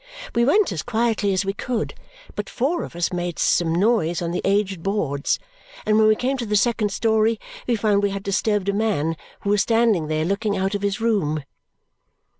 We 0.33 0.43
went 0.45 0.71
as 0.71 0.81
quietly 0.81 1.31
as 1.31 1.45
we 1.45 1.53
could, 1.53 1.93
but 2.35 2.49
four 2.49 2.81
of 2.81 2.95
us 2.95 3.13
made 3.13 3.37
some 3.37 3.71
noise 3.75 4.19
on 4.19 4.31
the 4.31 4.41
aged 4.43 4.81
boards, 4.81 5.37
and 5.85 5.95
when 5.99 6.07
we 6.07 6.15
came 6.15 6.37
to 6.37 6.45
the 6.47 6.55
second 6.55 6.91
story 6.91 7.39
we 7.67 7.75
found 7.75 8.01
we 8.01 8.09
had 8.09 8.23
disturbed 8.23 8.67
a 8.69 8.73
man 8.73 9.15
who 9.41 9.51
was 9.51 9.61
standing 9.61 10.07
there 10.07 10.25
looking 10.25 10.57
out 10.57 10.73
of 10.73 10.81
his 10.81 11.01
room. 11.01 11.43